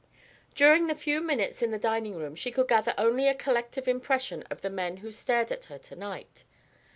During 0.55 0.87
the 0.87 0.95
few 0.95 1.21
moments 1.21 1.61
in 1.61 1.69
the 1.69 1.77
drawing 1.77 2.15
room 2.15 2.33
she 2.33 2.49
could 2.49 2.67
gather 2.67 2.95
only 2.97 3.27
a 3.27 3.35
collective 3.35 3.87
impression 3.87 4.41
of 4.49 4.61
the 4.61 4.69
men 4.71 4.97
who 5.05 5.11
stared 5.11 5.51
at 5.51 5.65
her 5.65 5.77
to 5.77 5.95
night. 5.95 6.43